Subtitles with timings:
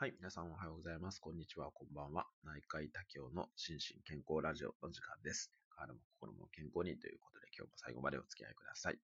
[0.00, 1.20] はい、皆さんおはようございます。
[1.20, 2.24] こんにちは、こんばんは。
[2.42, 5.52] 内科医多教の心身健康ラジオの時間です。
[5.68, 8.98] 体も心も健康にということで、今日も最後までお付き合いください。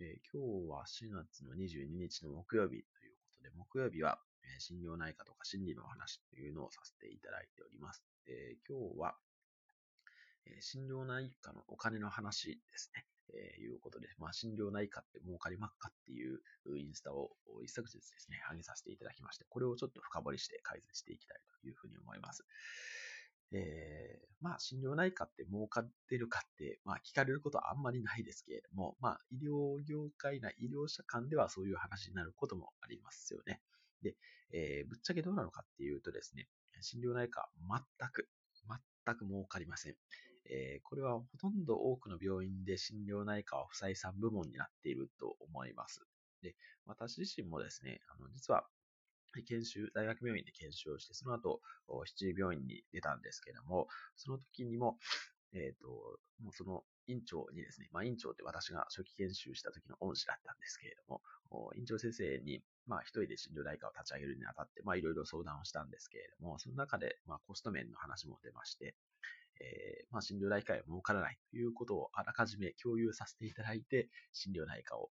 [0.00, 8.02] えー、今日は4月の22日の木曜日ということで、木曜日は、えー、心療内科とか心理のお話というのをさせていただいております。
[8.24, 9.12] えー、今日は、
[10.48, 13.04] え心療内科のお金の話ですね。
[13.34, 16.40] えー、いうことで、まあ、診療内科って儲かりまっかっていう
[16.76, 17.30] インスタを
[17.64, 22.44] 一昨日ですね、上げさせていただきまして、これをちょっと深掘りして改善していきたいというふうに思います。
[23.52, 33.60] えー、まあ、診療内科って儲かってるかって、まあ、聞かれることはあんまりないですけれども、まあ、医療業界内、医療者間ではそういう話になることもありますよね。
[34.02, 34.14] で、
[34.52, 36.48] えー、ぶっちゃけどうなのかっていうとですね、
[36.80, 37.48] 診療内科
[37.98, 38.28] 全く、
[39.06, 39.96] 全く儲かりません。
[40.48, 46.00] えー、これはほとんど多くの病院で心療内科は不採算部門になっていると思います。
[46.42, 46.54] で、
[46.86, 48.66] 私自身もですね、あの、実は、
[49.46, 51.60] 研修、大学病院で研修をして、その後、
[52.04, 54.98] 七病院に出たんですけども、その時にも、
[55.54, 55.88] えっ、ー、と、
[56.42, 61.20] もうその院長にですね、まあ院長って私が初期研修した時の恩師だったんですけれど
[61.50, 68.94] も、院長先生に、まあ一人で診療内科を立ち上げるにあたって、まあいろいろ相談をしたんですけれども、その中で、まあコスト面の話も出まして、
[69.60, 75.10] えー、まあ、診療内科医は儲からないということをあらかじめ共有させていただいて、診療内科を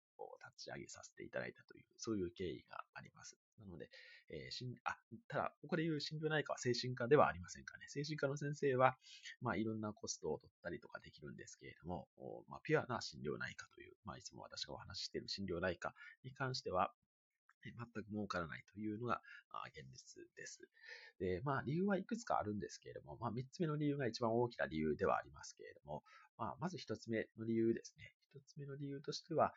[0.57, 3.37] 立ち上げさせていただいたという、そういう経緯があります。
[3.61, 3.91] なので、
[4.31, 4.97] えー、しんあ
[5.29, 7.87] ただ、ここで言う診療内科は精神科ではありませんかね。
[7.89, 8.97] 精神科の先生は、
[9.41, 12.09] まあ、いろんなコストを取ったりとかできるんですけれども、
[12.49, 16.93] まあ、ピュアな診療内科という、まあ、いつも私がお話ししている診療内科に関しては、
[17.65, 19.21] 全く儲からないというのが
[19.67, 20.61] 現実です。
[21.19, 26.03] で、まあ理由はいくつかあるんですけれども、まあ3つ目の理由が一番大きな理由ではありますけれども、
[26.37, 28.13] まあまず1つ目の理由ですね。
[28.39, 29.53] 1つ目の理由としては、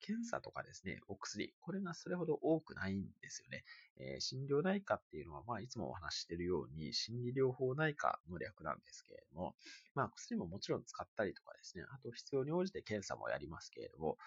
[0.00, 3.64] 検査とかですね、お薬、これがそれほど多くないんですよね。
[3.96, 9.54] えー、診療内科っていうのは、まあ、いつもお話ししているように、心理療法内科の略なんですけれども、
[9.94, 14.18] まあ、薬ももちろん使ったりとかですね、あと必要に応じて検査もやりますけれども、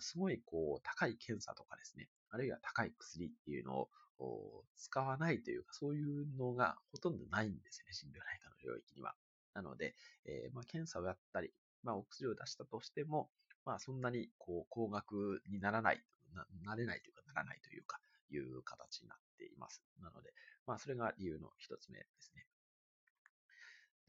[0.00, 3.88] すごいこう、高い検査とかですね、あるいは高い薬っていうの
[4.18, 9.14] を使わないというか、そういうのがほとんどないんですよね、診療内科の領域には。
[9.54, 9.94] なので、
[10.24, 11.52] えー、まあ、検査をやったり、
[11.84, 13.30] まあ、お薬を出したとしても、
[13.64, 16.02] まあ、そんなに、こう、高額にならない、
[16.34, 18.00] な、なれないというか、ならないというか、
[18.30, 19.82] いう形になっています。
[20.02, 20.32] なので、
[20.66, 22.46] まあ、それが理由の一つ目ですね。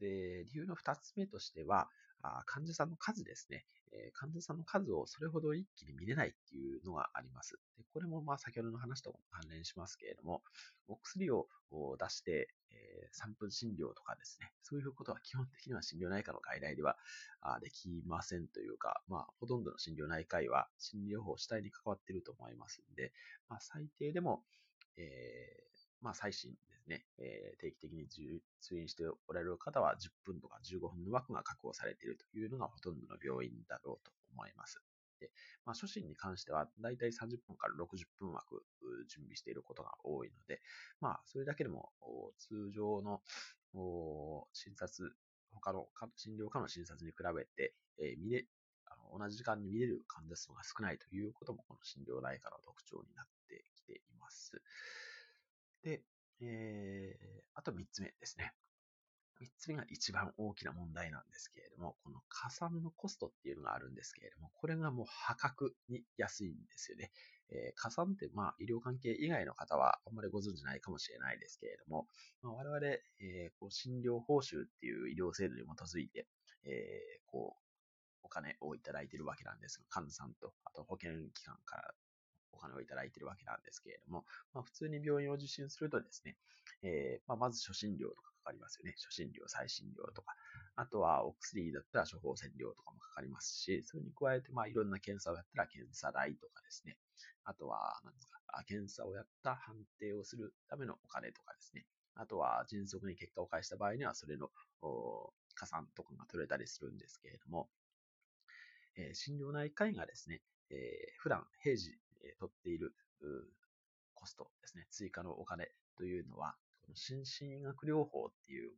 [0.00, 1.88] で、理由の二つ目としては、
[2.26, 7.58] あ患者さんの数ですね、えー、患者さんの数をそれほど一気に見れないっていうのがあります。
[7.76, 10.42] でこれもまあ先ほどの話と関連しますけれども、
[10.88, 11.46] お薬を
[11.98, 16.96] 出して、えー、3分診療とかですね、そういうことは基本的には診療内科の外来では
[17.40, 23.12] あできませんというか、まあ、ほとんどの診療内科医は心理療法主体に関わっていると思いますんで、
[23.48, 24.42] まあ、最低でも、
[24.96, 28.06] えーまあ、最新ですね、えー、定期的に
[28.60, 34.80] 通院しておられる方は10分とか15分の枠が確保されているというのがほとんどの病院だろうと思います。
[35.20, 35.30] で、
[35.64, 38.62] まあ、初診に関しては、だいたい30分から60分枠
[39.08, 40.60] 準備していることが多いので、
[41.00, 41.90] まあ、それだけでも、
[42.38, 43.22] 通常の
[44.52, 45.16] 診察、
[45.50, 48.46] 他の診療科の診察に比べて、えー、見れ、
[49.18, 54.60] 同じ時間に見れる患者数が少ないということも、この診療内科の特徴になってきています。
[55.86, 56.02] で、
[56.42, 58.52] えー、あと3つ目ですね。
[59.40, 67.12] 3つ目が一番大きな問題なんですけれども、この加算のコストっていうのがあるんですけれども、これがもう破格に安いんですよね。
[67.50, 72.08] えー、加算ってまあ医療関係以外の方はあんまりご存知ないかもしれないですけれども、
[72.42, 72.86] まあ、我々、
[73.20, 76.26] えー、こう診療報酬っていう医療制度に基づいて、
[76.64, 77.66] えー、こう
[78.24, 81.94] お金をいただいているわけなんですが、患者さんと、あと保険機関から
[82.52, 84.24] お金をいただいているわけなんですけれども、
[84.54, 86.36] まあ、普通に病院を受診するとですね、
[86.82, 88.94] えー、まあ、まず初診料とかかかりますよね。
[88.96, 90.34] 初診料、再診料とか。
[90.76, 96.96] あとはお薬だったら処方箋料とかもかかりますし、それに加えて、まあ、いろんな検査をやったら検査代とかですね。
[97.44, 101.86] あとは、何ですか、検査をやった判定をするためのお金とかですね。
[102.14, 104.50] あとは、迅速に結果を返した場合には、それの
[105.54, 107.68] 加算とかが取れたりするんですけれども、
[108.96, 110.78] えー、診療内科医がですね、えー、
[111.18, 111.98] 普段平時
[112.38, 112.94] 取っている
[114.14, 118.70] コストですね、追加のお金というのは、この心身医学療法っていう、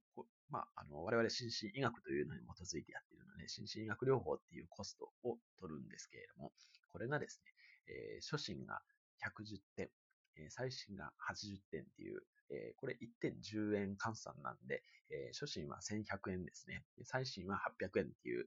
[0.51, 6.53] まあ、あの、我々心身医学というのに基づいてやっているので、心身医学療法っていうコストを取るんですけれども、
[6.91, 7.53] これがですね、
[7.89, 8.81] えー、初診が
[9.21, 9.89] 110点、
[10.37, 16.85] えー、最新が80点っていう、えー、これ1点10円換算なんで、えー、初診は1100円ですね。
[17.05, 18.47] 最新は800円っていう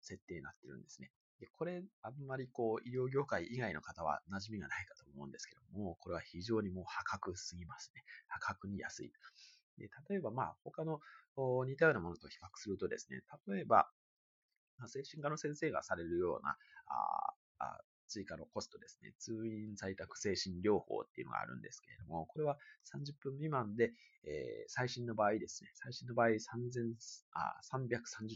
[0.00, 1.10] 設定になってるんですね。
[1.40, 8.02] でこれ、あんまりこう、医療業界以外の方は馴染みがないかと思うんですけども、これは非常にもう破格すぎますね。
[8.28, 9.12] 破格に安い。
[9.76, 11.00] で例えば、まあ、他の
[11.66, 13.90] 似たようなものと比較するとですね、例えば、
[14.86, 16.56] 精神科の先生がされるような、
[16.86, 19.12] ああ追加のコストですね。
[19.18, 22.56] 通院在宅精神療法っていうのがあるんですけれども、これは
[22.94, 23.92] 30分未満で、
[24.24, 25.70] えー、最新の場合ですね。
[25.74, 26.40] 最新の場合3330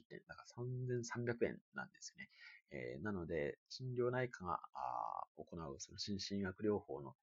[0.08, 2.28] 点、だから3300円なんですよね。
[2.72, 7.14] えー、なので、心療内科があ行うその心身医学療法の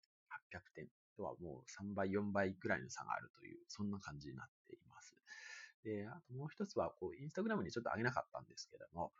[0.53, 5.15] 800点とはもう3倍、4倍ぐらいの差があるという、そんな感じになっています。
[5.83, 9.13] で、あともう一つは、こう、インスタグラムにちょっと上げなかったんですけども、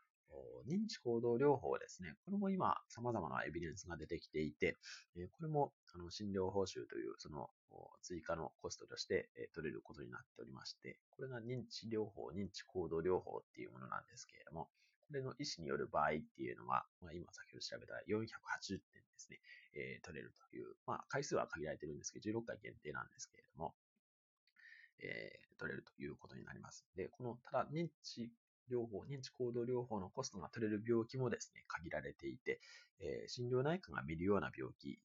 [0.67, 2.15] 認知行動療法ですね。
[2.25, 4.75] これも今、様々なエビデンスが出てきていて、
[5.31, 7.49] これもあの診療報酬というその
[8.01, 14.69] 追加のコストとして取れることになっておりまして、これが認知療法、認知行動療法っていうものなんですけれども、
[15.07, 19.39] これの医師による場合っていうのは、まあ、今先ほど調べた480点ですね、
[19.73, 23.73] えー、取れるという、まあ、回数は限られてるんですけど、16回限定なんですけれども、
[24.99, 26.85] えー、取れるということになります。
[26.95, 28.29] で、この、ただ認知
[28.71, 32.59] 療法、認知行動療法のコストが取れる病気もですね、限られていて、
[32.99, 34.99] えー、心療内科が見るような病気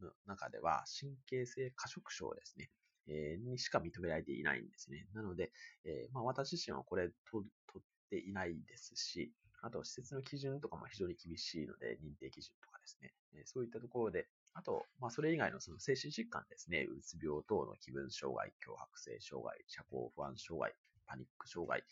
[0.00, 2.70] の中では、神経性過食症ですね、
[3.08, 5.06] えー、にしか認められていないんですね。
[5.14, 5.52] なので、
[5.84, 7.44] えー、まあ、私自身はこれ取
[7.78, 9.32] っていないですし、
[9.62, 20.74] あと、施設の基準とかも非常に厳しいので、認定基準とかですね、えそういったところで、あと、まあ、それ以外のその精神疾患ですね、うつ病等の気分障害、強迫性障害、社交不安障害、
[21.06, 21.84] パニック障害、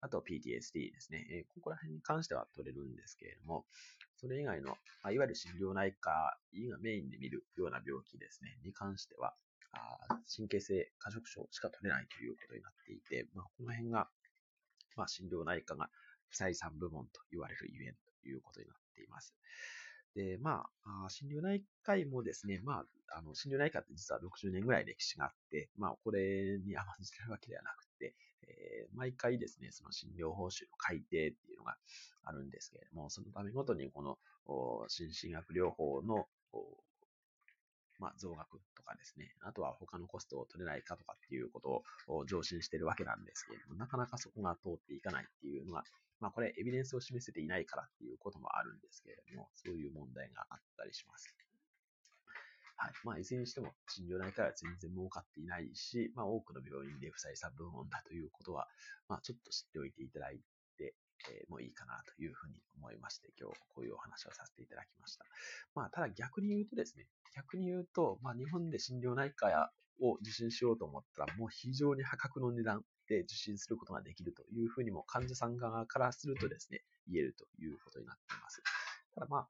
[0.00, 1.44] あと PTSD ですね。
[1.48, 3.66] ここら辺に関しては取れるんですけれども、
[4.16, 4.76] それ以外の、
[5.10, 9.34] いわゆる心療内科医がメインで見るような病気ですね、に関しては、
[10.34, 14.08] 神経性過食症しか取れないということになっていて、まあ、この辺が、
[14.96, 15.88] まあ、心療内科が
[16.28, 19.34] 不採算部門と言われるゆえんということになっています。
[20.14, 28.14] で、まあ、心療内科医もですね、まあ、あの、心療内科って実は60年ぐらい歴史があって、まあ、これに甘んじてるわけではなくて、
[28.48, 31.76] えー、毎回ですね、その診療報酬の改定っていうのが
[32.24, 34.18] あるんですけれども、そのためごとにこの、
[34.88, 36.26] 心身学療法の、
[37.98, 45.84] まあ、増額とかですね、あとは他のコストを取れないかとかっていうことを上申してるわけなんですけれども、なかなかそこが通っていかないっていうのが、
[46.18, 51.34] まあこれエビデンスを示せていないからっていうこともあるんですけれども、そういう問題があったりします。
[52.80, 52.92] はい。
[53.04, 58.68] まあ、いずれにしても、診療内科は全然儲かっていないし、まあ、多くの病院で不採算部門だということは、
[59.06, 60.40] まあ、ちょっと知っておいていただい
[60.78, 60.94] て、
[61.28, 65.26] えー、もういいかなというふうに思いまして、今日こういうお話をさせていただきました。
[65.74, 67.04] まあ、ただ逆に言うとですね、
[67.36, 69.68] 逆に言うと、まあ、日本で診療内科や
[70.00, 78.62] を受診しようと思ったら、もう非常に破格の値段で受診することができるというふうにも患者さん側からするとですね、言えるということになっています。
[79.14, 79.48] ただまあ、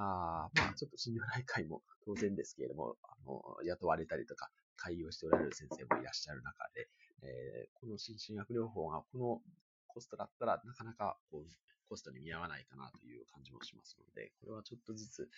[0.00, 4.48] あまあ、ちょっと診療内科医も当然ですけれども、あの、雇われたりとか、
[4.78, 6.88] 対応しておられる先生もいらっしゃる中で、
[7.22, 9.40] えー、この心身薬療法がこの
[9.88, 11.46] コストだったらなかなかこう
[11.88, 15.28] コストに見合わないかなという感じもしますので、これはちょっとずつ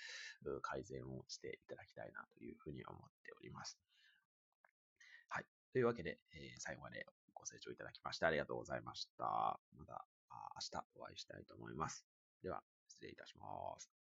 [0.62, 3.78] 改善をしていただきたいなというふうに思っております。
[5.28, 5.46] はい。
[5.72, 9.58] というわけで、えー、最後までご清聴いただきましてありがとうございました。
[9.78, 12.04] また明日お会いしたいと思います。
[12.42, 13.46] では、失礼いたしま
[13.78, 13.99] す。